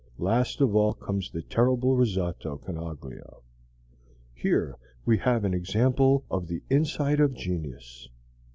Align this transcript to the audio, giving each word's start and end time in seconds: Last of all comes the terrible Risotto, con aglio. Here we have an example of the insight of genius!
Last 0.17 0.61
of 0.61 0.75
all 0.75 0.95
comes 0.95 1.29
the 1.29 1.43
terrible 1.43 1.95
Risotto, 1.95 2.57
con 2.57 2.75
aglio. 2.75 3.43
Here 4.33 4.75
we 5.05 5.19
have 5.19 5.45
an 5.45 5.53
example 5.53 6.25
of 6.31 6.47
the 6.47 6.63
insight 6.71 7.19
of 7.19 7.35
genius! 7.35 8.09